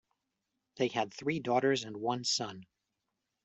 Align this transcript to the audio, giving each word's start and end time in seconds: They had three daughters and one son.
They 0.77 0.87
had 0.87 1.13
three 1.13 1.39
daughters 1.39 1.83
and 1.83 1.97
one 1.97 2.23
son. 2.23 2.65